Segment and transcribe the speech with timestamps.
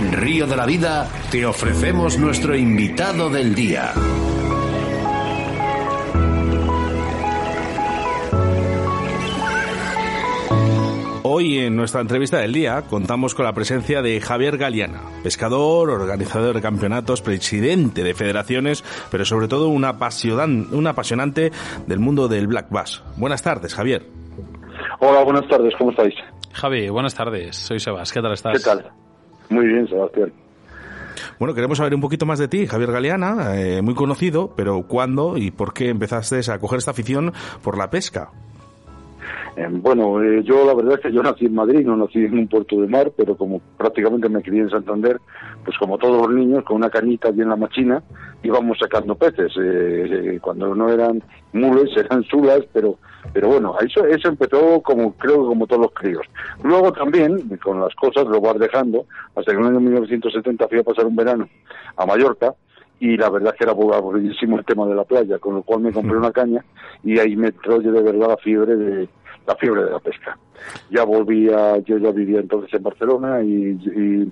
[0.00, 3.92] En Río de la Vida te ofrecemos nuestro invitado del día.
[11.22, 16.54] Hoy en nuestra entrevista del día contamos con la presencia de Javier Galeana, pescador, organizador
[16.54, 21.52] de campeonatos, presidente de federaciones, pero sobre todo un, un apasionante
[21.86, 23.04] del mundo del Black Bass.
[23.18, 24.06] Buenas tardes, Javier.
[25.00, 26.14] Hola, buenas tardes, ¿cómo estáis?
[26.52, 28.56] Javi, buenas tardes, soy Sebas, ¿qué tal estás?
[28.56, 28.90] ¿Qué tal?
[29.50, 30.32] Muy bien, Sebastián.
[31.38, 35.36] Bueno, queremos saber un poquito más de ti, Javier Galeana, eh, muy conocido, pero ¿cuándo
[35.36, 37.32] y por qué empezaste a coger esta afición
[37.62, 38.30] por la pesca?
[39.56, 42.38] Eh, bueno, eh, yo la verdad es que yo nací en Madrid, no nací en
[42.38, 45.20] un puerto de mar, pero como prácticamente me crié en Santander,
[45.64, 48.02] pues como todos los niños, con una cañita bien la machina,
[48.42, 49.52] íbamos sacando peces.
[49.60, 52.98] Eh, cuando no eran mules, eran sulas, pero
[53.32, 56.26] pero bueno, eso, eso empezó como creo como todos los críos.
[56.62, 60.78] Luego también, con las cosas, lo vas dejando, hasta que en el año 1970 fui
[60.78, 61.48] a pasar un verano
[61.96, 62.54] a Mallorca,
[63.00, 65.92] y la verdad que era aburridísimo el tema de la playa, con lo cual me
[65.92, 66.62] compré una caña
[67.02, 69.08] y ahí me entró de verdad la fiebre de,
[69.46, 70.38] la fiebre de la pesca.
[70.90, 74.30] Ya volvía, yo ya vivía entonces en Barcelona y,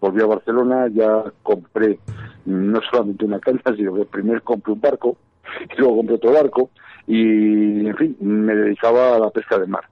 [0.00, 1.98] volví a Barcelona, ya compré
[2.44, 5.16] no solamente una caña, sino que primero compré un barco,
[5.76, 6.70] y luego compré otro barco
[7.06, 9.84] y, en fin, me dedicaba a la pesca de mar.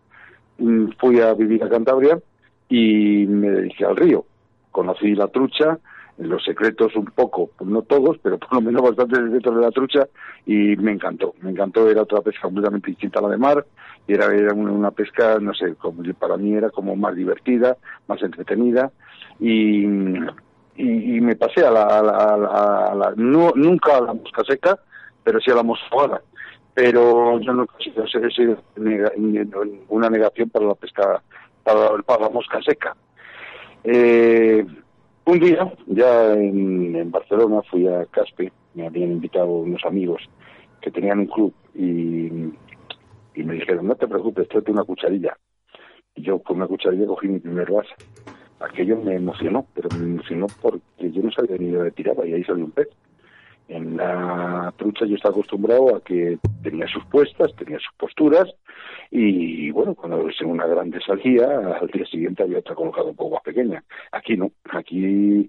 [0.59, 2.19] Mm, fui a vivir a Cantabria
[2.69, 4.25] y me dediqué al río.
[4.70, 5.78] Conocí la trucha,
[6.19, 10.09] los secretos un poco, no todos, pero por lo menos bastantes secretos de la trucha
[10.47, 13.66] y me encantó, me encantó, era otra pesca completamente distinta a la de mar,
[14.06, 17.77] era, era una, pesca, no sé, como, para mí era como más divertida,
[18.09, 18.91] más entretenida
[19.41, 19.84] y,
[20.77, 24.78] y, me pasé a la, a la, no, nunca a la mosca seca,
[25.23, 26.23] pero sí a la mosca
[26.75, 28.59] pero yo no considero ser
[29.89, 31.23] una negación para la pesca,
[31.62, 32.97] para, para la mosca seca.
[33.84, 34.65] Eh,
[35.25, 40.23] un día, ya en, Barcelona, fui a Caspe, me habían invitado unos amigos
[40.81, 42.53] que tenían un club y,
[43.43, 45.37] me dijeron, no te preocupes, tráete una cucharilla.
[46.15, 47.94] Y yo con una cucharilla cogí mi primer vaso.
[48.60, 52.44] Aquello me emocionó, pero me emocionó porque yo no sabía ni de tiraba y ahí
[52.44, 52.89] salió un pez.
[53.69, 58.49] En la trucha yo estaba acostumbrado a que tenía sus puestas, tenía sus posturas
[59.11, 61.47] y bueno, cuando es una grande salía,
[61.81, 63.83] al día siguiente había otra colocada un poco más pequeña.
[64.11, 65.49] Aquí no, aquí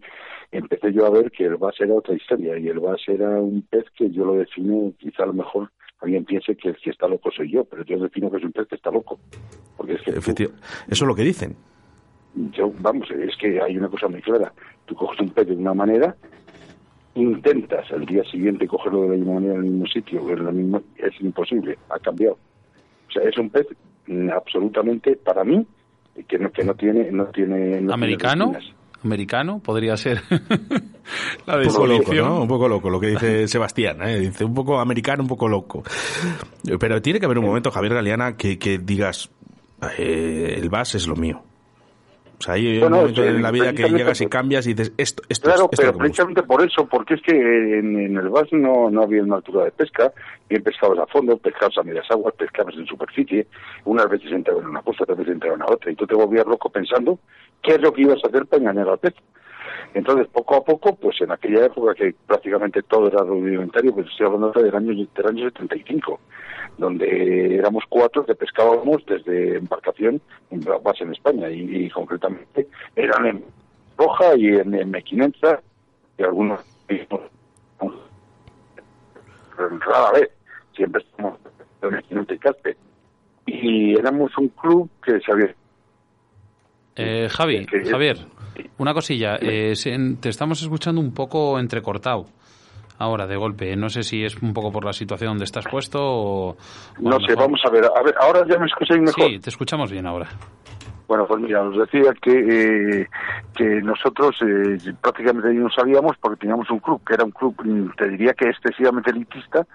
[0.51, 3.61] empecé yo a ver que el base era otra historia y el base era un
[3.63, 5.71] pez que yo lo defino, quizá a lo mejor
[6.01, 8.51] alguien piense que el que está loco soy yo, pero yo defino que es un
[8.51, 9.19] pez que está loco.
[9.77, 10.51] Porque es que Eso
[10.89, 11.55] es lo que dicen.
[12.51, 14.51] Yo, vamos, es que hay una cosa muy clara.
[14.85, 16.15] Tú coges un pez de una manera
[17.15, 20.51] intentas al día siguiente cogerlo de la misma manera en el mismo sitio, en la
[20.51, 22.37] misma, es imposible, ha cambiado.
[23.07, 23.67] O sea, es un pez
[24.33, 25.65] absolutamente, para mí,
[26.27, 27.11] que no, que no tiene...
[27.11, 28.53] No tiene ¿Americano?
[29.03, 29.59] ¿Americano?
[29.59, 30.21] Podría ser
[31.45, 32.41] la un poco loco, ¿no?
[32.41, 34.19] Un poco loco, lo que dice Sebastián, ¿eh?
[34.19, 35.83] dice un poco americano, un poco loco.
[36.79, 39.29] Pero tiene que haber un momento, Javier Galeana, que, que digas,
[39.97, 41.43] eh, el VAS es lo mío.
[42.43, 45.23] O sea, hay un momento en la vida que llegas y cambias y dices, esto,
[45.29, 49.23] esto Claro, pero precisamente por eso, porque es que en, el VAS no, no había
[49.23, 50.11] una altura de pesca,
[50.49, 53.47] bien pescabas a fondo, pescabas a medias aguas, pescabas en superficie,
[53.85, 56.45] unas veces entraban en una costa, otras veces entraban a otra, y tú te volvías
[56.45, 57.17] loco pensando
[57.61, 59.13] qué es lo que ibas a hacer para engañar al pez.
[59.93, 64.25] Entonces, poco a poco, pues en aquella época que prácticamente todo era rudimentario, pues estoy
[64.25, 66.19] hablando del año, del año 75,
[66.77, 73.45] donde éramos cuatro que pescábamos desde embarcación en base en España y, concretamente eran en
[73.97, 75.61] Roja y en, en Mequinenza
[76.17, 76.61] y algunos
[79.57, 80.29] rara vez,
[80.75, 81.39] siempre estamos
[81.81, 82.77] en Mequinenza y Caspe.
[83.45, 85.53] Y éramos un club que se había...
[86.95, 88.17] Eh, Javi, Javier,
[88.77, 89.73] una cosilla, eh,
[90.19, 92.25] te estamos escuchando un poco entrecortado
[92.99, 93.75] ahora de golpe.
[93.75, 96.57] No sé si es un poco por la situación donde estás puesto o...
[96.99, 97.85] no sé, vamos a ver.
[97.85, 99.29] A ver, ahora ya me escucháis mejor.
[99.29, 100.27] Sí, te escuchamos bien ahora.
[101.07, 103.07] Bueno, pues mira, os decía que, eh,
[103.55, 107.55] que nosotros eh, prácticamente no sabíamos porque teníamos un club, que era un club,
[107.97, 109.67] te diría que excesivamente elitista,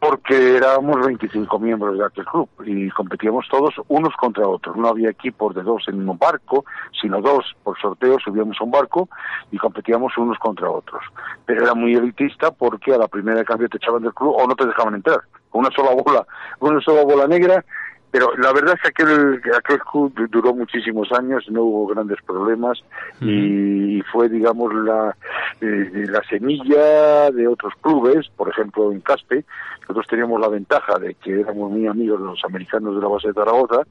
[0.00, 4.76] porque éramos 25 miembros de aquel club y competíamos todos unos contra otros.
[4.76, 6.64] No había equipos de dos en un barco,
[7.00, 9.08] sino dos por sorteo subíamos a un barco
[9.50, 11.02] y competíamos unos contra otros.
[11.46, 14.46] Pero era muy elitista porque a la primera de cambio te echaban del club o
[14.46, 15.20] no te dejaban entrar.
[15.50, 16.26] Con una sola bola,
[16.60, 17.64] una sola bola negra
[18.10, 22.82] pero la verdad es que aquel, aquel club duró muchísimos años, no hubo grandes problemas
[23.20, 25.14] y fue, digamos, la,
[25.60, 29.44] eh, la semilla de otros clubes, por ejemplo en Caspe,
[29.82, 33.28] nosotros teníamos la ventaja de que éramos muy amigos de los americanos de la base
[33.28, 33.82] de Zaragoza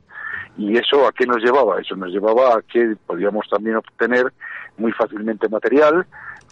[0.58, 1.80] y eso a qué nos llevaba?
[1.80, 4.34] Eso nos llevaba a que podíamos también obtener
[4.78, 6.06] muy fácilmente material,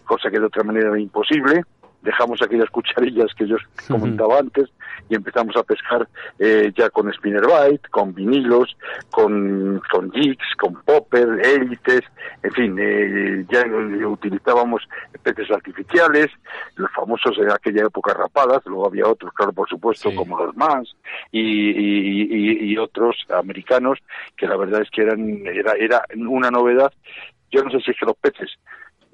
[0.06, 1.64] cosa que de otra manera era imposible,
[2.06, 3.58] dejamos aquellas cucharillas que yo
[3.90, 4.70] comentaba antes
[5.10, 6.08] y empezamos a pescar
[6.40, 8.78] eh, ya con spinnerbait, con vinilos,
[9.12, 12.02] con, con jigs, con popper, élites,
[12.44, 13.66] en fin, eh, ya
[14.08, 14.88] utilizábamos
[15.22, 16.28] peces artificiales,
[16.76, 20.96] los famosos en aquella época rapadas, luego había otros, claro, por supuesto, como los más
[21.32, 24.00] y, y, otros americanos
[24.36, 26.92] que la verdad es que eran era, era una novedad.
[27.52, 28.52] Yo no sé si es que los peces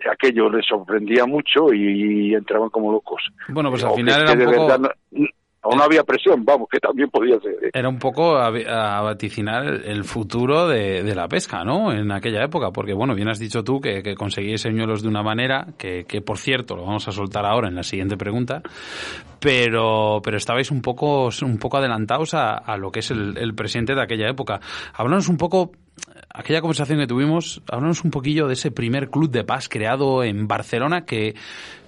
[0.09, 3.21] aquello les sorprendía mucho y, entraban como locos.
[3.49, 4.77] Bueno, pues al final era un poco...
[5.13, 7.53] no, no había presión, vamos, que también podía ser.
[7.63, 7.69] ¿eh?
[7.73, 8.49] Era un poco a,
[9.01, 11.91] vaticinar el futuro de, la pesca, ¿no?
[11.93, 15.21] En aquella época, porque, bueno, bien has dicho tú que, que conseguíais señuelos de una
[15.21, 18.61] manera, que, que, por cierto, lo vamos a soltar ahora en la siguiente pregunta,
[19.39, 23.53] pero, pero estabais un poco, un poco adelantados a, a lo que es el, el
[23.53, 24.59] presente de aquella época.
[24.93, 25.71] Háblanos un poco
[26.29, 30.47] aquella conversación que tuvimos, háblanos un poquillo de ese primer club de paz creado en
[30.47, 31.35] Barcelona que,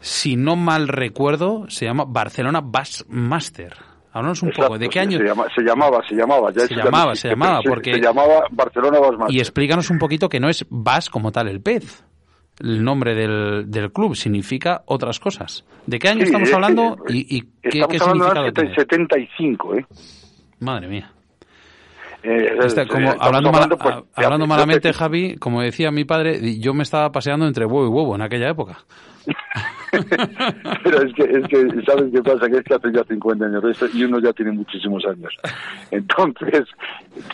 [0.01, 3.75] si no mal recuerdo, se llama Barcelona Bass Master.
[4.11, 5.17] Háblanos un poco, ¿de qué año?
[5.17, 5.23] Se,
[5.63, 6.51] llamaba, se llamaba.
[6.51, 7.93] Ya se, llamaba, se llamaba, porque...
[7.93, 9.35] Se llamaba Barcelona Bass Master.
[9.35, 12.03] Y explícanos un poquito que no es Bass como tal el pez.
[12.59, 15.65] El nombre del, del club significa otras cosas.
[15.87, 18.75] ¿De qué año estamos hablando y, y qué, qué significado tiene?
[18.75, 19.85] 75, ¿eh?
[20.59, 21.11] Madre mía.
[22.23, 27.45] Eh, como, hablando, pues, hablando malamente, Javi, como decía mi padre, yo me estaba paseando
[27.45, 28.85] entre huevo y huevo en aquella época.
[30.83, 32.49] Pero es que, es que, ¿sabes qué pasa?
[32.49, 35.33] Que es que hace ya 50 años y uno ya tiene muchísimos años.
[35.91, 36.65] Entonces,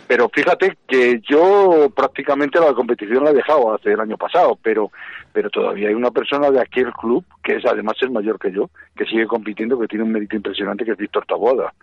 [0.08, 4.92] pero fíjate que yo prácticamente la competición la he dejado hace el año pasado, pero
[5.32, 8.70] pero todavía hay una persona de aquel club, que es además es mayor que yo,
[8.96, 11.74] que sigue compitiendo, que tiene un mérito impresionante, que es Víctor Taboada.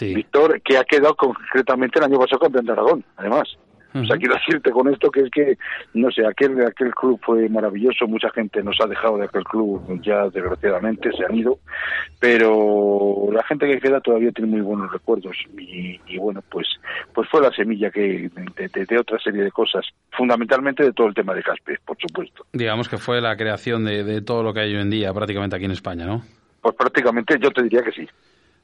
[0.00, 3.58] Víctor, que ha quedado concretamente el año pasado campeón de Aragón, además.
[3.92, 5.58] O sea, quiero decirte con esto que es que,
[5.94, 10.00] no sé, aquel, aquel club fue maravilloso, mucha gente nos ha dejado de aquel club
[10.02, 11.58] ya desgraciadamente, se han ido,
[12.20, 16.68] pero la gente que queda todavía tiene muy buenos recuerdos y, bueno, pues
[17.12, 21.34] pues fue la semilla que de, otra serie de cosas, fundamentalmente de todo el tema
[21.34, 22.46] de Caspe, por supuesto.
[22.52, 25.56] Digamos que fue la creación de, de todo lo que hay hoy en día prácticamente
[25.56, 26.22] aquí en España, ¿no?
[26.60, 28.08] Pues prácticamente yo te diría que sí.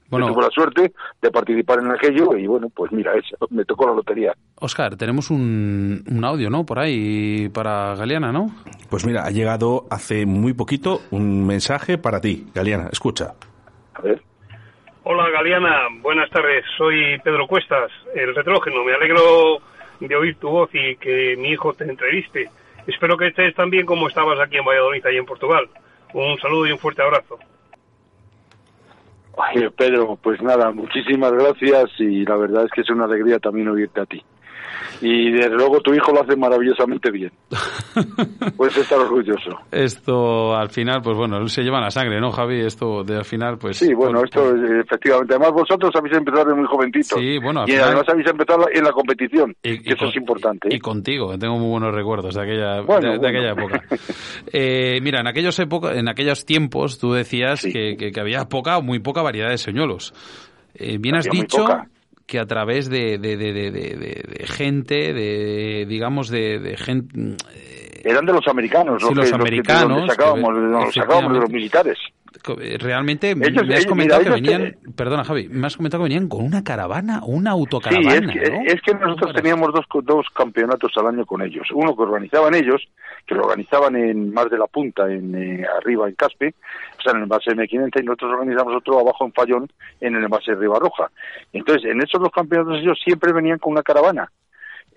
[0.09, 3.87] Bueno, tuve la suerte de participar en aquello y bueno, pues mira, eso, me tocó
[3.87, 4.33] la lotería.
[4.61, 6.65] Oscar, tenemos un, un audio, ¿no?
[6.65, 8.47] Por ahí para Galeana, ¿no?
[8.89, 12.89] Pues mira, ha llegado hace muy poquito un mensaje para ti, Galeana.
[12.93, 13.35] Escucha.
[13.95, 14.23] A ver.
[15.03, 15.89] Hola, Galeana.
[16.03, 16.65] Buenas tardes.
[16.77, 18.85] Soy Pedro Cuestas, el retrógeno.
[18.85, 19.59] Me alegro
[20.01, 22.49] de oír tu voz y que mi hijo te entreviste.
[22.87, 25.69] Espero que estés tan bien como estabas aquí en Valladolid y en Portugal.
[26.13, 27.39] Un saludo y un fuerte abrazo.
[29.77, 34.01] Pedro, pues nada, muchísimas gracias y la verdad es que es una alegría también oírte
[34.01, 34.23] a ti
[35.01, 37.31] y desde luego tu hijo lo hace maravillosamente bien.
[38.57, 39.59] Puedes estar orgulloso.
[39.71, 42.61] Esto al final, pues bueno, se lleva la sangre, ¿no, Javi?
[42.61, 43.77] Esto de al final, pues...
[43.77, 45.35] Sí, bueno, esto efectivamente.
[45.35, 47.17] Además vosotros habéis empezado desde muy jovencito.
[47.19, 50.69] Sí, bueno, Y además habéis empezado en la competición, y, eso es importante.
[50.71, 53.83] Y contigo, que tengo muy buenos recuerdos de aquella, de, aquella época.
[54.53, 58.99] eh, mira, en aquellos, en aquellos tiempos tú decías que, que, había poca o muy
[58.99, 60.15] poca variedad de señuelos.
[60.75, 61.67] Eh, bien has dicho
[62.27, 67.37] que a través de, de, de, de gente, de digamos, de, gente...
[67.55, 71.99] Eh, Eran de los americanos, sí, los, americanos, sacábamos, los sacábamos de los militares.
[72.61, 76.45] Eh, realmente me has comentado que venían, perdona Javi, me has comentado que venían con
[76.45, 78.33] una caravana, una autocaravana.
[78.33, 81.69] Sí, es que, es que nosotros teníamos dos, dos campeonatos al año con ellos.
[81.73, 82.87] Uno que organizaban ellos,
[83.27, 86.55] que lo organizaban en Mar de la Punta, en eh, arriba en Caspe,
[86.99, 89.69] o sea, en el envase M500, y nosotros organizamos otro abajo en Fallón,
[90.01, 91.11] en el envase de Ribarroja.
[91.53, 94.31] Entonces, en esos dos campeonatos ellos siempre venían con una caravana.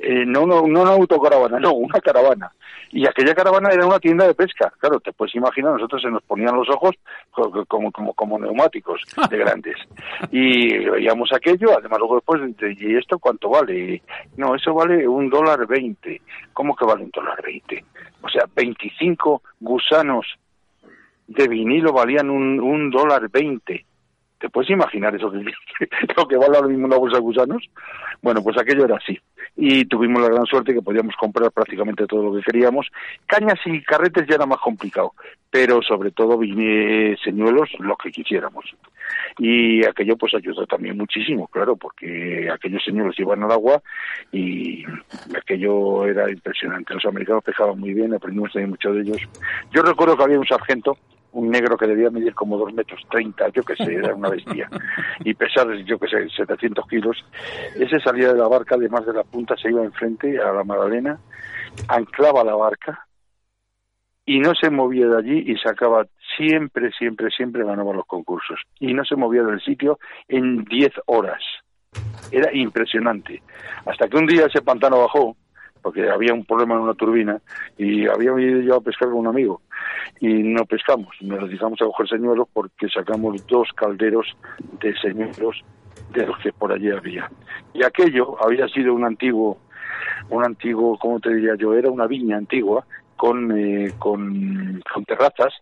[0.01, 2.49] Eh, no, no, no una autocaravana, no, una caravana.
[2.91, 4.71] Y aquella caravana era una tienda de pesca.
[4.79, 6.95] Claro, te puedes imaginar, nosotros se nos ponían los ojos
[7.67, 9.75] como, como, como neumáticos de grandes.
[10.31, 12.41] Y veíamos aquello, además luego después,
[12.79, 14.01] ¿y esto cuánto vale?
[14.37, 16.21] No, eso vale un dólar veinte.
[16.53, 17.83] ¿Cómo que vale un dólar veinte?
[18.21, 20.25] O sea, 25 gusanos
[21.27, 23.85] de vinilo valían un, un dólar veinte.
[24.39, 25.37] ¿Te puedes imaginar eso que,
[26.17, 27.69] lo que vale ahora mismo una bolsa de gusanos?
[28.21, 29.19] Bueno, pues aquello era así.
[29.55, 32.87] Y tuvimos la gran suerte que podíamos comprar prácticamente todo lo que queríamos.
[33.25, 35.13] Cañas y carretes ya era más complicado,
[35.49, 38.65] pero sobre todo vine señuelos lo que quisiéramos.
[39.37, 43.81] Y aquello pues ayudó también muchísimo, claro, porque aquellos señuelos iban al agua
[44.31, 44.85] y
[45.37, 46.93] aquello era impresionante.
[46.93, 49.21] Los americanos pescaban muy bien, aprendimos también mucho de ellos.
[49.71, 50.97] Yo recuerdo que había un sargento
[51.31, 54.69] un negro que debía medir como dos metros treinta, yo que sé, era una bestia,
[55.23, 57.17] y pesar, yo que sé, 700 kilos,
[57.75, 61.19] ese salía de la barca, además de la punta, se iba enfrente a la Magdalena,
[61.87, 63.05] anclaba la barca
[64.25, 66.05] y no se movía de allí y sacaba
[66.37, 68.59] siempre, siempre, siempre ganaba los concursos.
[68.79, 71.41] Y no se movía del sitio en 10 horas.
[72.31, 73.41] Era impresionante.
[73.87, 75.35] Hasta que un día ese pantano bajó,
[75.81, 77.41] porque había un problema en una turbina,
[77.75, 79.61] y había ido yo a pescar con un amigo
[80.19, 84.35] y no pescamos, nos dedicamos a coger señuelos porque sacamos dos calderos
[84.81, 85.63] de señuelos
[86.13, 87.29] de los que por allí había.
[87.73, 89.57] Y aquello había sido un antiguo,
[90.29, 91.73] un antiguo, ¿cómo te diría yo?
[91.73, 92.85] Era una viña antigua
[93.15, 95.53] con, eh, con, con terrazas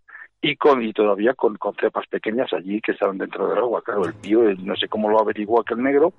[0.47, 3.81] y con y todavía con, con cepas pequeñas allí que estaban dentro del agua.
[3.81, 6.13] Claro, el tío, no sé cómo lo averiguó aquel negro,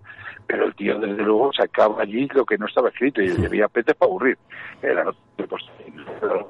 [0.47, 3.94] pero el tío desde luego sacaba allí lo que no estaba escrito y había peces
[3.94, 4.38] para aburrir.
[4.82, 5.04] Era,
[5.37, 5.62] pues,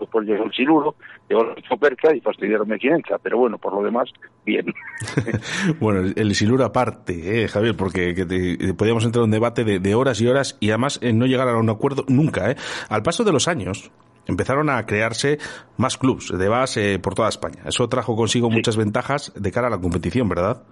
[0.01, 0.95] después llegó el siluro,
[1.29, 2.79] llegó la perca y fastidiaron mi
[3.23, 4.11] pero bueno, por lo demás,
[4.45, 4.67] bien.
[5.81, 9.95] bueno, el, siluro aparte, eh, Javier, porque que podíamos entrar en un debate de, de,
[9.95, 12.51] horas y horas y además eh, no llegar a un acuerdo nunca.
[12.51, 12.57] Eh.
[12.89, 13.91] Al paso de los años,
[14.29, 15.39] empezaron a crearse
[15.77, 17.63] más clubs de base por toda España.
[17.67, 20.63] Eso trajo consigo muchas ventajas de cara a la competición, ¿verdad?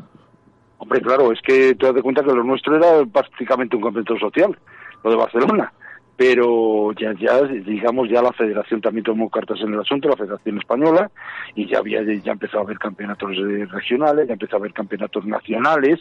[0.79, 4.57] Hombre, claro, es que te das cuenta que lo nuestro era prácticamente un campeonato social,
[5.03, 5.73] lo de Barcelona.
[6.19, 10.57] Pero ya, ya, digamos, ya la federación también tomó cartas en el asunto, la Federación
[10.57, 11.11] Española,
[11.55, 13.33] y ya había, ya empezó a haber campeonatos
[13.71, 16.01] regionales, ya empezó a haber campeonatos nacionales,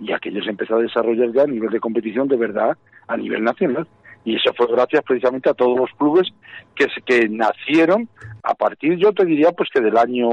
[0.00, 2.76] y aquello se empezó a desarrollar ya a nivel de competición de verdad,
[3.08, 3.86] a nivel nacional
[4.24, 6.28] y eso fue gracias precisamente a todos los clubes
[6.74, 8.08] que, que nacieron
[8.42, 10.28] a partir, yo te diría, pues que del año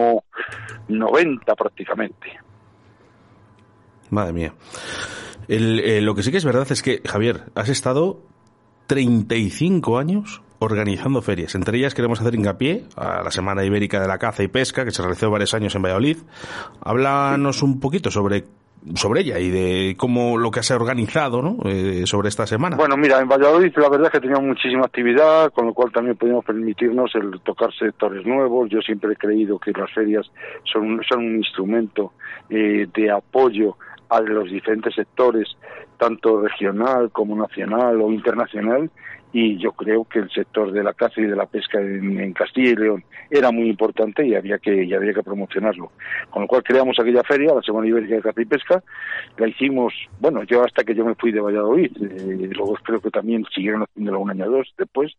[0.88, 2.39] 90 prácticamente.
[4.10, 4.53] Madre mía.
[5.48, 8.21] Eh, lo que sí que es verdad es que, Javier, has estado
[8.88, 11.55] 35 años organizando ferias.
[11.55, 14.91] Entre ellas queremos hacer hincapié a la Semana Ibérica de la Caza y Pesca, que
[14.91, 16.17] se realizó varios años en Valladolid.
[16.81, 18.43] Háblanos un poquito sobre
[18.95, 21.57] sobre ella y de cómo lo que se ha organizado ¿no?
[21.65, 22.75] Eh, sobre esta semana.
[22.75, 26.17] Bueno, mira, en Valladolid la verdad es que teníamos muchísima actividad, con lo cual también
[26.17, 28.69] podíamos permitirnos el tocar sectores nuevos.
[28.69, 30.29] Yo siempre he creído que las ferias
[30.71, 32.13] son, son un instrumento
[32.50, 33.77] eh, de apoyo
[34.09, 35.47] a los diferentes sectores,
[35.97, 38.89] tanto regional como nacional o internacional,
[39.33, 42.71] y yo creo que el sector de la caza y de la pesca en, Castilla
[42.71, 45.91] y León era muy importante y había que y había que promocionarlo.
[46.29, 48.83] Con lo cual creamos aquella feria, la Semana Ibérica de Caza y Pesca,
[49.38, 53.09] la hicimos, bueno, yo hasta que yo me fui de Valladolid, eh, luego creo que
[53.09, 55.13] también siguieron haciéndolo un año o dos después,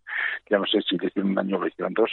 [0.50, 2.10] ya no sé si hicieron un año o lo hicieron dos,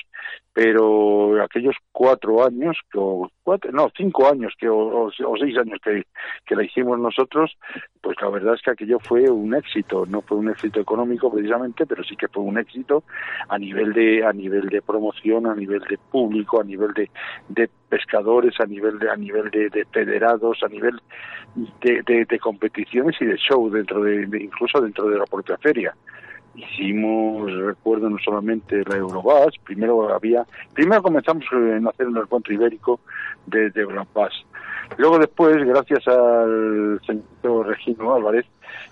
[0.54, 6.04] pero aquellos cuatro años, o cuatro, no, cinco años que, o, seis años que,
[6.46, 7.58] que la hicimos nosotros,
[8.02, 11.86] pues la verdad es que aquello fue un éxito, no fue un éxito económico precisamente,
[11.86, 13.04] pero sí que fue un éxito
[13.50, 17.10] a nivel de a nivel de promoción, a nivel de público, a nivel de,
[17.50, 21.02] de pescadores, a nivel de a nivel de, federados, a nivel
[21.82, 25.94] de, de, competiciones y de show dentro de, incluso dentro de la propia feria
[26.56, 33.00] hicimos, recuerdo, no solamente la Eurobas, primero había, primero comenzamos en hacer un encuentro ibérico
[33.46, 34.34] de, de Paz.
[34.98, 38.46] Luego después, gracias al señor Regino Álvarez,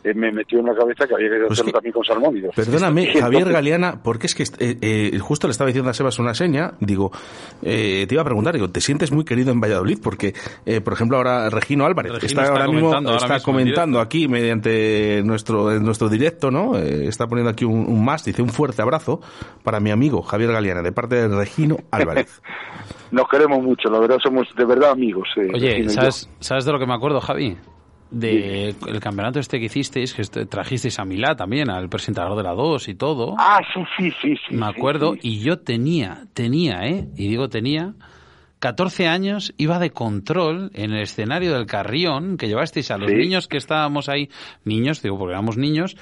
[0.03, 2.55] eh, me metió en la cabeza que había que pues hacerlo también con salmónidos.
[2.55, 6.33] Perdóname, Javier Galeana, porque es que eh, eh, justo le estaba diciendo a Sebas una
[6.33, 7.11] seña, digo,
[7.61, 9.99] te iba a preguntar, digo, ¿te sientes muy querido en Valladolid?
[10.01, 10.33] Porque,
[10.83, 16.51] por ejemplo, ahora Regino Álvarez, está, ahora mismo está comentando aquí mediante nuestro, nuestro directo,
[16.51, 16.77] ¿no?
[16.77, 19.21] está poniendo aquí un, un más, dice un fuerte abrazo
[19.63, 22.41] para mi amigo Javier Galeana, de parte de Regino Álvarez.
[23.11, 25.29] Nos queremos mucho, la verdad, somos de verdad amigos.
[25.37, 27.57] Oye, ¿sabes, ¿sabes de lo que me acuerdo, Javi?
[28.11, 32.53] De el campeonato este que hicisteis, que trajisteis a Milá también, al presentador de la
[32.53, 33.35] 2 y todo.
[33.37, 34.35] Ah, sí, sí, sí.
[34.47, 37.07] sí Me acuerdo, y yo tenía, tenía, ¿eh?
[37.15, 37.93] Y digo tenía,
[38.59, 43.47] 14 años, iba de control en el escenario del Carrión, que llevasteis a los niños
[43.47, 44.29] que estábamos ahí,
[44.63, 45.95] niños, digo porque éramos niños,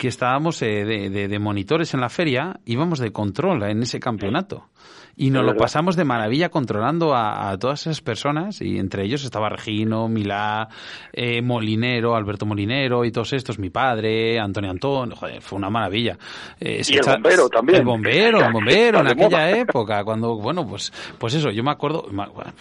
[0.00, 4.70] que estábamos eh, de, de, monitores en la feria, íbamos de control en ese campeonato.
[5.14, 9.50] Y nos lo pasamos de maravilla controlando a, todas esas personas, y entre ellos estaba
[9.50, 10.70] Regino, Milá,
[11.12, 16.16] eh, Molinero, Alberto Molinero y todos estos, mi padre, Antonio Antón, joder, fue una maravilla.
[16.58, 17.80] Eh, y el bombero también.
[17.80, 22.06] El bombero, el bombero en aquella época, cuando, bueno, pues, pues eso, yo me acuerdo,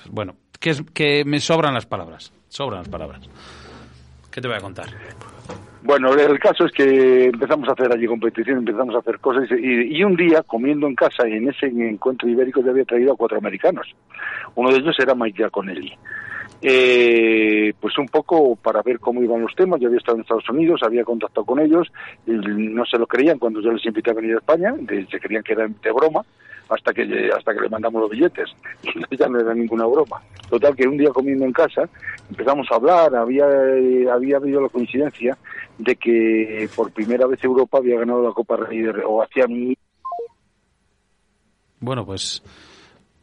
[0.10, 3.22] bueno, que, es, que me sobran las palabras, sobran las palabras.
[4.30, 4.90] ¿Qué te voy a contar?
[5.82, 10.04] Bueno, el caso es que empezamos a hacer allí competición, empezamos a hacer cosas y,
[10.04, 13.88] un día comiendo en casa en ese encuentro ibérico ya había traído a cuatro americanos.
[14.56, 15.94] Uno de ellos era Mike Giaconelli.
[16.62, 19.80] Eh, pues un poco para ver cómo iban los temas.
[19.80, 21.88] Yo había estado en Estados Unidos, había contactado con ellos,
[22.28, 24.76] y no se lo creían cuando yo les invité a venir a España,
[25.10, 26.24] se creían que era de broma
[26.70, 28.50] hasta que hasta que le mandamos los billetes.
[29.12, 30.22] ya no era ninguna broma.
[30.50, 31.90] Total que un día comiendo en casa
[32.30, 33.46] empezamos a hablar, había
[34.14, 35.38] había habido la coincidencia
[35.78, 39.46] de que por primera vez Europa había ganado la Copa Rey de o hacía
[41.80, 42.44] Bueno, pues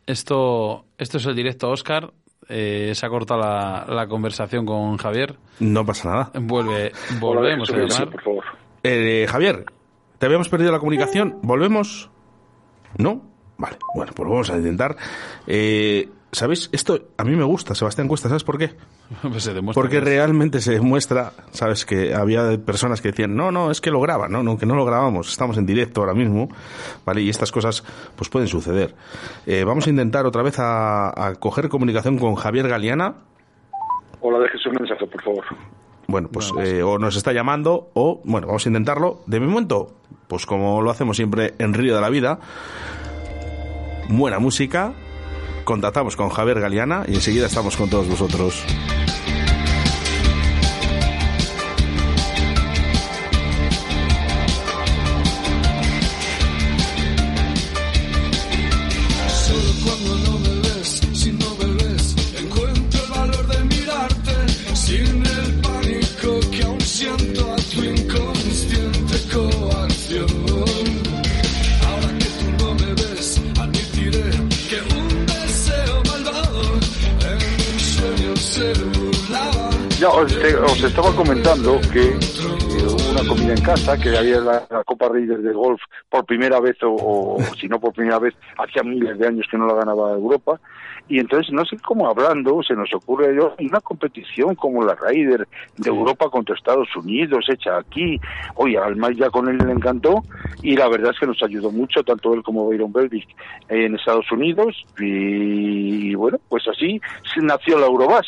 [0.07, 2.13] esto esto es el directo Oscar.
[2.49, 5.37] Eh, se ha cortado la, la, conversación con Javier.
[5.59, 6.31] No pasa nada.
[6.41, 8.11] Vuelve, volvemos a llamar.
[8.11, 8.45] Por favor.
[8.85, 9.65] Eh, Javier,
[10.19, 11.41] ¿te habíamos perdido la comunicación?
[11.43, 12.09] ¿Volvemos?
[12.99, 13.23] ¿No?
[13.59, 14.97] Vale, bueno, pues vamos a intentar.
[15.47, 16.69] Eh, ¿Sabéis?
[16.73, 18.73] Esto a mí me gusta, Sebastián Cuesta, ¿sabes por qué?
[19.23, 21.87] Pues Porque realmente se demuestra, ¿sabes?
[21.87, 24.75] Que había personas que decían, no, no, es que lo graban, no, no, que no
[24.75, 26.49] lo grabamos, estamos en directo ahora mismo,
[27.07, 27.23] ¿vale?
[27.23, 27.83] Y estas cosas,
[28.17, 28.95] pues pueden suceder.
[29.47, 33.15] Eh, vamos a intentar otra vez a, coger comunicación con Javier Galeana.
[34.21, 35.45] Hola, dejes un mensaje, por favor.
[36.09, 39.21] Bueno, pues eh, o nos está llamando o, bueno, vamos a intentarlo.
[39.27, 39.95] De momento,
[40.29, 42.41] pues como lo hacemos siempre en Río de la Vida,
[44.09, 44.93] buena música.
[45.65, 48.65] Contactamos con Javier Galeana y enseguida estamos con todos vosotros.
[80.17, 82.17] Os, estaba comentando que
[82.87, 86.77] hubo una comida en casa, que había la, Copa Reyes de Golf por primera vez,
[86.83, 90.59] o, si no por primera vez, hacía miles de años que no la ganaba Europa,
[91.09, 95.47] y entonces no sé cómo hablando se nos ocurre yo una competición como la Ryder
[95.77, 98.19] de Europa contra Estados Unidos hecha aquí.
[98.57, 100.25] Oye al más ya con él le encantó
[100.63, 103.29] y la verdad es que nos ayudó mucho tanto él como Byron Belvic
[103.69, 104.85] en Estados Unidos.
[104.99, 107.01] Y, y bueno pues así
[107.41, 108.27] nació la Eurobas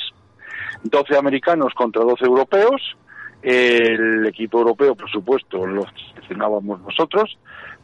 [0.83, 2.97] 12 americanos contra 12 europeos.
[3.43, 7.39] El equipo europeo, por supuesto, lo seleccionábamos nosotros,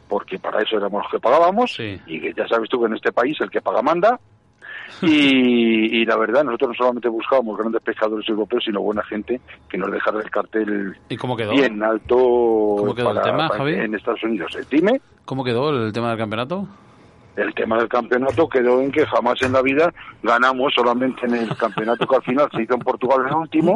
[0.09, 1.79] porque para eso éramos los que pagábamos.
[1.79, 4.19] Y que ya sabes tú que en este país el que paga manda.
[5.01, 9.91] Y, la verdad, nosotros no solamente buscábamos grandes pescadores europeos, sino buena gente que nos
[9.91, 12.95] dejara el cartel bien alto
[13.67, 14.57] en Estados Unidos.
[14.69, 15.01] Dime.
[15.25, 16.67] ¿Cómo quedó el tema del campeonato?
[17.35, 19.93] El tema del campeonato quedó en que jamás en la vida
[20.23, 23.75] ganamos solamente en el campeonato que al final se hizo en Portugal en el último,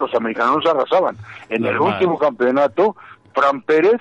[0.00, 1.16] los americanos arrasaban.
[1.48, 2.96] En el último campeonato,
[3.34, 4.00] Fran Pérez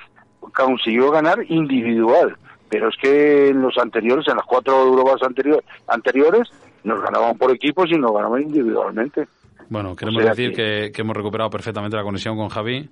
[0.55, 2.35] consiguió ganar individual,
[2.69, 6.49] pero es que en los anteriores, en las cuatro Eurobas anterior, anteriores,
[6.83, 9.27] nos ganaban por equipos y nos ganaban individualmente.
[9.69, 10.91] Bueno, queremos decir que...
[10.93, 12.89] que, hemos recuperado perfectamente la conexión con Javi.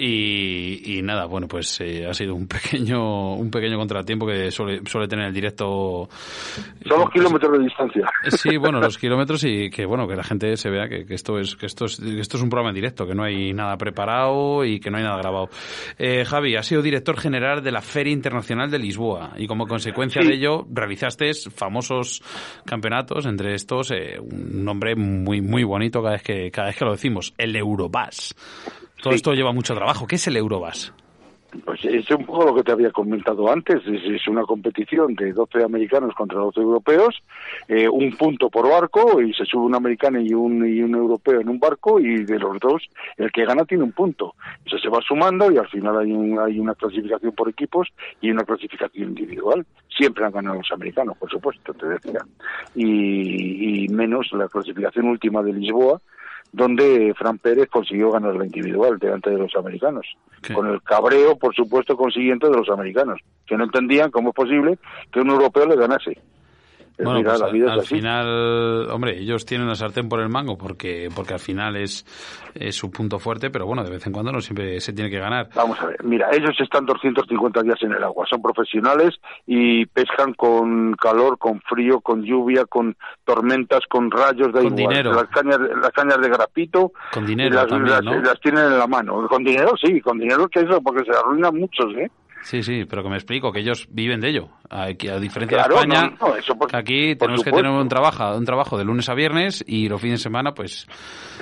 [0.00, 5.08] Y, nada, bueno, pues eh, ha sido un pequeño un pequeño contratiempo que suele, suele
[5.08, 6.08] tener el directo.
[6.86, 8.08] Son los kilómetros de distancia.
[8.22, 11.40] Eh, sí, bueno, los kilómetros y que bueno que la gente se vea que, esto
[11.40, 14.64] es que esto es esto es un programa en directo, que no hay nada preparado
[14.64, 15.48] y que no hay nada grabado.
[15.98, 20.22] Eh, Javi, ha sido director general de la Feria Internacional de Lisboa y como consecuencia
[20.22, 22.22] de ello realizaste famosos
[22.64, 26.92] campeonatos, entre estos un nombre muy muy bonito cada vez que cada vez que lo
[26.92, 28.36] decimos, el Eurobas.
[29.02, 30.06] Todo esto lleva mucho trabajo.
[30.06, 30.92] ¿Qué es el Eurobas?
[31.64, 35.64] Pues es un poco lo que te había comentado antes, es, una competición de 12
[35.64, 37.22] americanos contra 12 europeos,
[37.68, 41.40] eh, un punto por barco y se sube un americano y un, y un europeo
[41.40, 42.82] en un barco y de los dos
[43.16, 44.34] el que gana tiene un punto.
[44.66, 47.88] Eso se va sumando y al final hay, un, hay una clasificación por equipos
[48.20, 49.64] y una clasificación individual.
[49.88, 52.20] Siempre han ganado los americanos, por supuesto, te decía.
[52.74, 55.98] Y, y menos la clasificación última de Lisboa,
[56.52, 60.06] donde Fran Pérez consiguió ganar la individual delante de los americanos,
[60.54, 64.78] con el cabreo, por supuesto, consiguiente de los americanos, que no entendían cómo es posible
[65.12, 66.18] que un europeo le ganase.
[67.04, 71.40] Bueno, pues al final, hombre, ellos tienen la sartén por el mango porque porque al
[71.40, 72.04] final es,
[72.54, 75.18] es su punto fuerte, pero bueno, de vez en cuando no siempre se tiene que
[75.18, 75.48] ganar.
[75.54, 79.14] Vamos a ver, mira, ellos están 250 días en el agua, son profesionales
[79.46, 85.12] y pescan con calor, con frío, con lluvia, con tormentas, con rayos, de con dinero.
[85.12, 88.20] Las cañas, las cañas de grapito, con dinero las, también, ¿no?
[88.20, 89.26] las tienen en la mano.
[89.28, 92.10] Con dinero sí, con dinero que eso, porque se arruinan muchos, ¿eh?
[92.42, 94.48] Sí, sí, pero que me explico, que ellos viven de ello.
[94.70, 96.12] Aquí, a diferencia de España,
[96.72, 100.20] aquí tenemos que tener un trabajo, un trabajo de lunes a viernes y los fines
[100.20, 100.86] de semana, pues...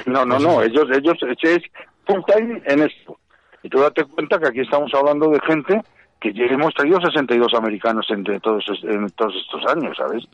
[0.06, 1.62] No, no, pues no, ellos, ellos es
[2.06, 3.18] full time en esto.
[3.62, 5.80] Y tú date cuenta que aquí estamos hablando de gente
[6.20, 10.26] que hemos traído 62 americanos entre todos, en todos estos años, ¿sabes?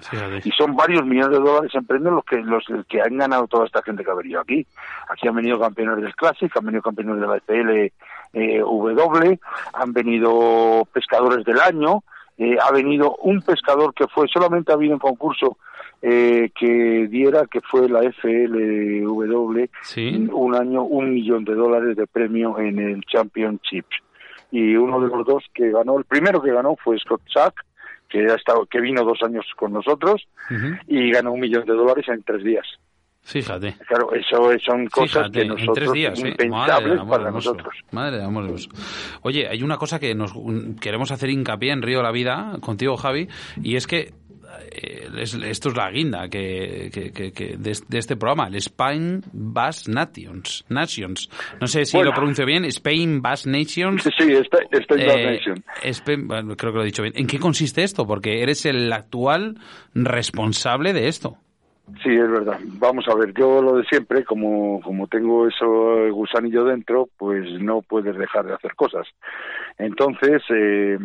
[0.44, 3.66] y son varios millones de dólares en premios los que los que han ganado toda
[3.66, 4.66] esta gente que ha venido aquí.
[5.08, 7.92] Aquí han venido campeones del Classic, han venido campeones de la FL
[8.34, 9.40] eh, W,
[9.74, 12.02] han venido pescadores del año,
[12.38, 15.58] eh, ha venido un pescador que fue, solamente ha habido un concurso
[16.00, 19.66] eh, que diera, que fue la FLW,
[20.32, 23.86] un año, un millón de dólares de premio en el Championship.
[24.52, 27.64] Y uno de los dos que ganó, el primero que ganó fue Scott Sack,
[28.08, 30.28] que, ha estado, que vino dos años con nosotros
[30.86, 32.66] y ganó un millón de dólares en tres días.
[33.24, 33.76] Fíjate.
[33.86, 37.74] Claro, eso son cosas que nosotros en tres días, impensables para nosotros.
[37.92, 38.50] Madre de amor
[39.22, 40.32] Oye, hay una cosa que nos
[40.80, 43.28] queremos hacer hincapié en Río la Vida contigo, Javi,
[43.62, 44.12] y es que
[44.70, 46.90] eh, esto es la guinda que,
[47.58, 50.64] de, este programa, el Spain Bass Nations.
[50.68, 51.30] Nations.
[51.60, 54.02] No sé si lo pronuncio bien, Spain Bass Nations.
[54.02, 54.32] Sí, sí,
[55.82, 57.14] Spain, Bass eh, creo que lo he dicho bien.
[57.16, 58.06] ¿En qué consiste esto?
[58.06, 59.58] Porque eres el actual
[59.94, 61.36] responsable de esto.
[62.02, 62.58] Sí, es verdad.
[62.78, 67.82] Vamos a ver, yo lo de siempre, como, como tengo eso gusanillo dentro, pues no
[67.82, 69.06] puedes dejar de hacer cosas.
[69.78, 70.96] Entonces, eh,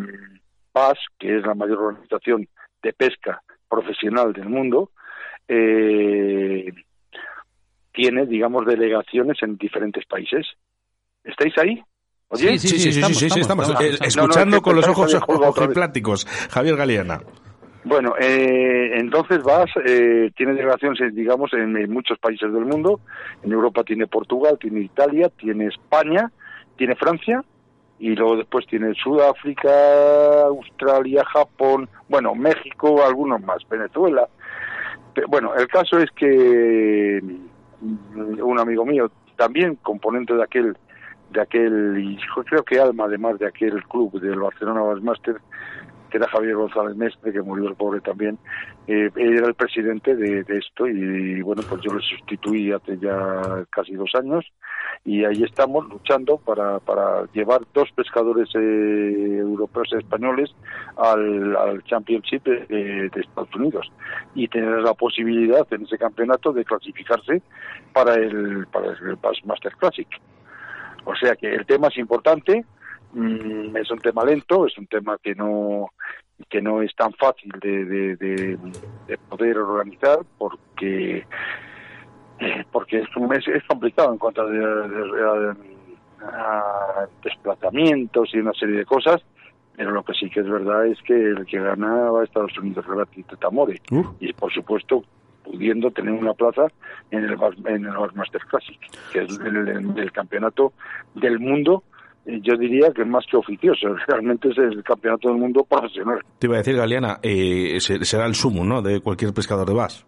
[0.72, 2.48] PAS, que es la mayor organización
[2.88, 4.92] de pesca profesional del mundo,
[5.48, 6.72] eh,
[7.94, 10.46] tiene, digamos, delegaciones en diferentes países.
[11.24, 11.84] ¿Estáis ahí?
[12.34, 13.70] Sí, sí, sí, sí, sí, estamos,
[14.02, 15.14] escuchando con los ojos
[15.74, 16.26] pláticos.
[16.50, 17.22] Javier Galeana.
[17.84, 23.00] Bueno, eh, entonces vas, eh, tiene delegaciones, digamos, en, muchos países del mundo.
[23.44, 26.32] En Europa tiene Portugal, tiene Italia, tiene España,
[26.78, 27.44] tiene Francia
[28.00, 34.28] y luego después tiene Sudáfrica, Australia, Japón, bueno, México, algunos más, Venezuela.
[35.28, 37.20] Bueno, el caso es que
[37.82, 40.78] mm, un amigo mío, también componente de aquel,
[41.32, 45.38] de aquel, y creo que alma además de aquel club del Barcelona Bassmaster,
[46.18, 48.38] era Javier González Mestre, que murió el pobre también,
[48.88, 53.94] eh, era el presidente de, esto y bueno, pues yo lo sustituí hace ya casi
[53.94, 54.46] dos años
[55.06, 60.54] y ahí estamos luchando para, para llevar dos pescadores eh, europeos y españoles
[60.98, 63.92] al, Championship de, Estados Unidos
[64.36, 67.42] y tener la posibilidad en ese campeonato de clasificarse
[67.94, 70.08] para el, para el Bassmaster Classic.
[71.06, 72.66] O sea que el tema es importante,
[73.18, 75.90] Mm, es un tema lento, es un tema que no
[76.50, 77.84] que no es tan fácil de,
[78.16, 78.60] de,
[79.28, 81.26] poder organizar porque
[82.40, 83.08] eh, porque es,
[83.48, 85.58] es, complicado en cuanto a,
[87.24, 89.20] desplazamientos y una serie de cosas
[89.76, 92.56] pero lo que sí que es verdad es que el que gana va a Estados
[92.60, 93.82] Unidos de Tamore.
[94.20, 95.04] Y por supuesto
[95.44, 96.68] pudiendo tener una plaza
[97.10, 98.80] en el en el Master Classic
[99.12, 100.74] que es el campeonato
[101.16, 101.84] del mundo
[102.28, 106.20] yo diría que más que oficioso, realmente es el campeonato del mundo profesional.
[106.40, 110.06] Te iba a decir, Galeana, eh, será el sumo, ¿no?, de cualquier pescador de bass.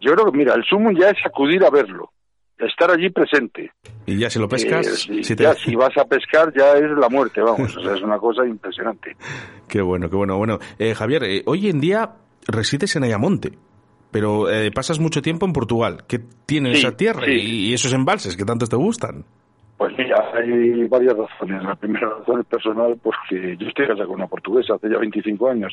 [0.00, 2.12] Yo creo que, mira, el sumo ya es acudir a verlo,
[2.58, 3.72] estar allí presente.
[4.06, 5.08] Y ya si lo pescas...
[5.08, 8.02] Eh, si, ya, si vas a pescar ya es la muerte, vamos, o sea, es
[8.02, 9.16] una cosa impresionante.
[9.68, 10.38] Qué bueno, qué bueno.
[10.38, 12.14] Bueno, eh, Javier, eh, hoy en día
[12.46, 13.52] resides en Ayamonte
[14.10, 16.04] pero pasas mucho tiempo en Portugal.
[16.08, 19.26] ¿Qué tiene esa tierra y, y, esos embalses que tanto te gustan?
[19.78, 21.62] Pues mira, hay varias razones.
[21.62, 25.48] La primera razón es personal porque yo estoy casado con una portuguesa hace ya 25
[25.48, 25.72] años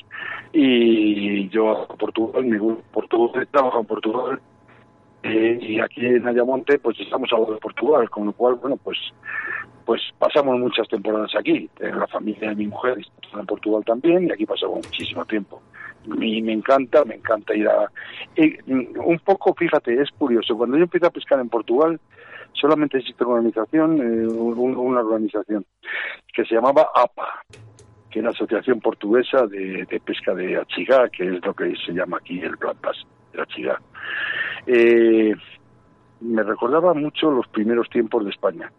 [0.54, 2.60] y yo a Portugal, mi
[2.91, 4.39] portugués trabajo en Portugal
[5.24, 8.78] eh, y aquí en Ayamonte pues estamos al lado de Portugal, con lo cual, bueno,
[8.78, 8.98] pues
[9.86, 11.68] pues pasamos muchas temporadas aquí.
[11.80, 15.62] La familia de mi mujer está en Portugal también y aquí pasamos muchísimo tiempo.
[16.22, 17.89] Y me encanta, me encanta ir a...
[19.04, 22.00] un poco, fíjate, es curioso, cuando yo empiezo a pescar en Portugal,
[22.60, 25.65] solamente existe una organización, eh, una organización
[26.34, 27.41] que se llamaba APA,
[28.10, 32.18] que es la Asociación Portuguesa de, Pesca de Achigá, que es lo que se llama
[32.18, 32.78] aquí el Black
[33.34, 33.82] de Achigá.
[34.68, 35.36] Eh,
[36.22, 38.72] me recordaba mucho los primeros tiempos de España.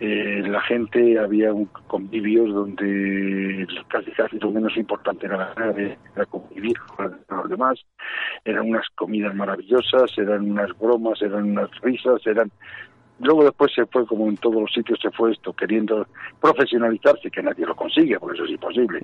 [0.00, 6.76] Eh, la gente había un convivios donde casi casi lo menos importante era, era convivir
[6.96, 7.78] con los demás,
[8.44, 12.50] eran unas comidas maravillosas, eran unas bromas, eran unas risas, eran
[13.20, 16.06] Luego después se fue, como en todos los sitios se fue esto, queriendo
[16.40, 19.02] profesionalizarse, que nadie lo consigue, porque eso es imposible.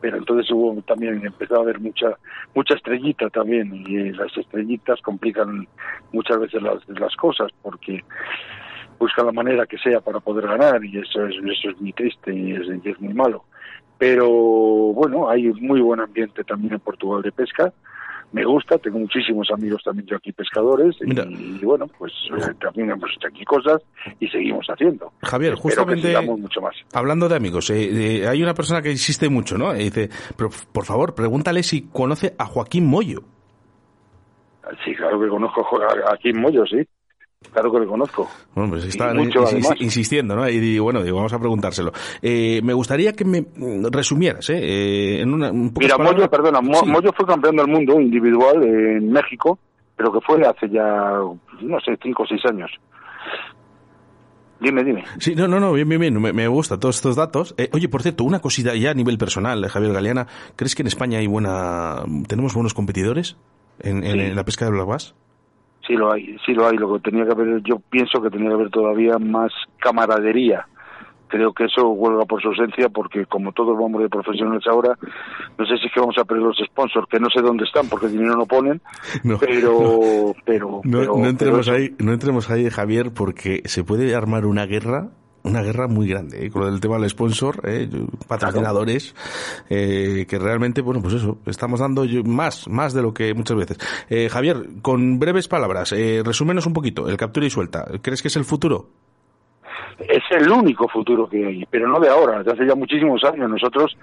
[0.00, 2.16] Pero entonces hubo también, empezó a haber mucha
[2.54, 5.68] mucha estrellita también, y eh, las estrellitas complican
[6.12, 8.04] muchas veces las, las cosas, porque
[8.98, 12.34] buscan la manera que sea para poder ganar, y eso es, eso es muy triste
[12.34, 13.44] y es, y es muy malo.
[13.96, 17.72] Pero bueno, hay muy buen ambiente también en Portugal de pesca,
[18.32, 23.10] me gusta, tengo muchísimos amigos también yo aquí pescadores y, bueno, pues eh, también hemos
[23.16, 23.82] hecho aquí cosas
[24.20, 25.12] y seguimos haciendo.
[25.22, 26.74] Javier, justamente mucho más.
[26.94, 29.72] hablando de amigos, eh, eh, hay una persona que insiste mucho, ¿no?
[29.72, 33.22] dice, por favor, pregúntale si conoce a Joaquín Moyo.
[34.84, 36.86] Sí, claro que conozco a Joaquín Moyo, sí.
[37.52, 38.28] Claro que lo conozco.
[38.54, 39.12] Bueno, pues está
[39.78, 40.48] insistiendo, ¿no?
[40.48, 41.92] Y bueno, digo, vamos a preguntárselo.
[42.20, 43.44] Eh, me gustaría que me
[43.90, 44.58] resumieras, ¿eh?
[44.58, 49.58] eh en una, Mira, Moyo, perdona, Moyo fue campeón del mundo individual en México,
[49.96, 51.18] pero que fue hace ya,
[51.60, 52.70] no sé, cinco o seis años.
[54.62, 55.04] Dime, dime.
[55.18, 57.54] Sí, no, no, no, bien, bien, bien, me, me gusta todos estos datos.
[57.58, 60.86] Eh, oye, por cierto, una cosita ya a nivel personal, Javier Galeana, ¿crees que en
[60.86, 63.36] España hay buena, tenemos buenos competidores
[63.80, 65.14] en, en, la pesca de Black Bass?
[65.86, 66.76] Sí lo hay, sí lo hay.
[66.76, 70.66] Lo que tenía que haber, yo pienso que tenía que haber todavía más camaradería.
[71.28, 74.98] Creo que eso huelga por su ausencia porque como todos vamos de profesionales ahora,
[75.58, 77.88] no sé si es que vamos a perder los sponsors, que no sé dónde están
[77.88, 78.82] porque dinero no ponen,
[79.40, 85.08] pero, pero, no, entremos ahí, no entremos ahí, Javier, porque se puede armar una guerra
[85.44, 86.50] una guerra muy grande ¿eh?
[86.50, 87.88] con el tema del sponsor, ¿eh?
[88.26, 89.14] patrocinadores,
[89.68, 93.78] eh, que realmente, bueno, pues eso, estamos dando más, más de lo que muchas veces.
[94.08, 98.28] Eh, Javier, con breves palabras, eh, resúmenos un poquito, el captura y suelta, ¿crees que
[98.28, 98.88] es el futuro?
[100.00, 103.48] Es el único futuro que hay, pero no de ahora, desde hace ya muchísimos años.
[103.48, 103.96] Nosotros,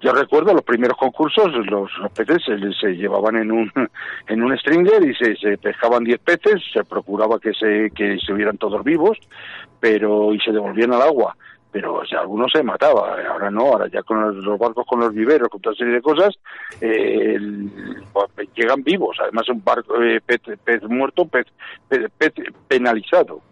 [0.00, 2.42] yo recuerdo los primeros concursos, los, peces
[2.80, 3.72] se, llevaban en un,
[4.28, 8.32] en un stringer y se, se pescaban 10 peces, se procuraba que se, que se
[8.32, 9.18] hubieran todos vivos,
[9.80, 11.36] pero y se devolvían al agua.
[11.72, 15.12] Pero o sea, algunos se mataba, ahora no, ahora ya con los, barcos con los
[15.12, 16.34] viveros, con toda serie de cosas,
[16.80, 17.38] eh,
[18.12, 21.46] pues, llegan vivos, además un barco, eh, pez, muerto, pez,
[21.88, 22.32] pez,
[22.66, 23.42] penalizado,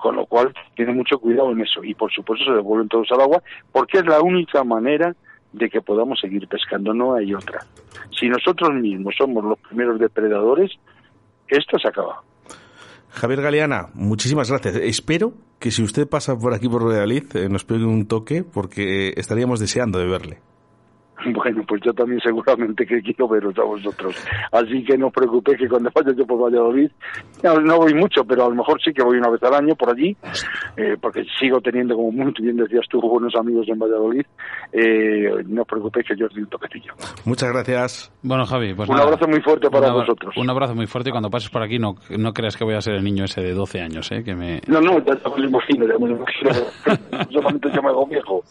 [0.00, 3.20] con lo cual tiene mucho cuidado en eso, y por supuesto se devuelven todos al
[3.20, 5.14] agua, porque es la única manera
[5.52, 7.60] de que podamos seguir pescando, no hay otra.
[8.18, 10.72] Si nosotros mismos somos los primeros depredadores,
[11.48, 12.22] esto se acaba.
[13.10, 14.74] Javier Galeana, muchísimas gracias.
[14.76, 19.14] Espero que si usted pasa por aquí por Valladolid eh, nos pegue un toque porque
[19.16, 20.38] estaríamos deseando de verle.
[21.44, 24.14] Bueno, pues yo también seguramente que quiero veros a vosotros.
[24.52, 26.90] Así que no os preocupéis que cuando vaya yo por Valladolid,
[27.42, 29.90] no, voy mucho, pero a lo mejor sí que voy una vez al año por
[29.90, 30.16] allí,
[30.76, 34.24] eh, porque sigo teniendo, como muy bien decías tú, buenos amigos en Valladolid.
[34.72, 36.94] Eh, no os preocupéis que yo os doy un toquecillo.
[37.24, 38.12] Muchas gracias.
[38.22, 40.34] Bueno, Javi, pues Un abrazo muy fuerte para vosotros.
[40.36, 42.80] Un abrazo muy fuerte y cuando pases por aquí no, no creas que voy a
[42.80, 44.22] ser el niño ese de 12 años, ¿eh?
[44.24, 44.60] Que me...
[44.66, 46.50] No, no, ya me lo imagino, ya me lo imagino.
[47.30, 48.42] Solamente yo me hago viejo.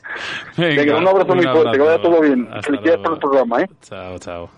[0.58, 2.48] Venga, un abrazo muy fuerte, que vaya todo bien.
[2.64, 3.70] Felicidades por el programa, ¿eh?
[3.82, 4.50] Chao, chao.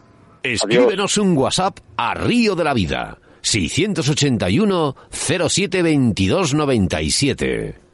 [0.44, 3.18] Escríbenos un WhatsApp a Río de la Vida.
[3.42, 7.85] 681 07 22 97.